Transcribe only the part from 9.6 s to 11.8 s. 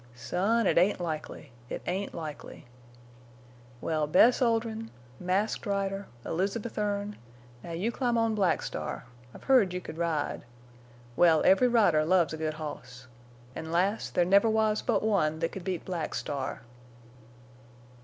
you could ride. Well, every